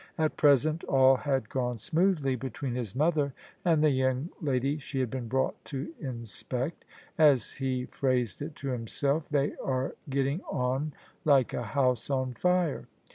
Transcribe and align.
At 0.17 0.35
present 0.35 0.83
all 0.85 1.15
had 1.15 1.47
gone 1.47 1.77
smoothly 1.77 2.35
between 2.35 2.73
his 2.73 2.95
mother 2.95 3.35
and 3.63 3.83
the 3.83 3.91
young 3.91 4.29
lady 4.41 4.79
she 4.79 4.99
had 4.99 5.11
been 5.11 5.27
brought 5.27 5.63
to 5.65 5.93
inspect: 5.99 6.85
as 7.19 7.51
he 7.51 7.85
phrased 7.85 8.41
it 8.41 8.55
to 8.55 8.69
himself, 8.69 9.29
'* 9.29 9.29
they 9.29 9.53
are 9.63 9.93
getting 10.09 10.41
on 10.49 10.93
like 11.23 11.53
a 11.53 11.61
house 11.61 12.09
on 12.09 12.33
fire." 12.33 12.87